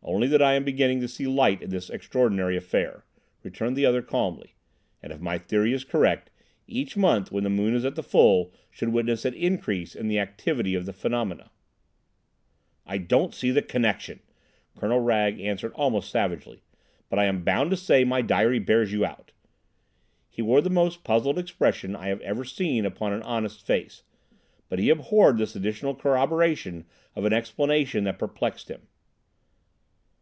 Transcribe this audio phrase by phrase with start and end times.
[0.00, 3.04] "Only that I am beginning to see light in this extraordinary affair,"
[3.42, 4.54] returned the other calmly,
[5.02, 6.30] "and, if my theory is correct,
[6.66, 10.18] each month when the moon is at the full should witness an increase in the
[10.18, 11.50] activity of the phenomena."
[12.86, 14.20] "I don't see the connection,"
[14.78, 16.62] Colonel Wragge answered almost savagely,
[17.10, 19.32] "but I am bound to say my diary bears you out."
[20.30, 24.04] He wore the most puzzled expression I have ever seen upon an honest face,
[24.70, 28.86] but he abhorred this additional corroboration of an explanation that perplexed him.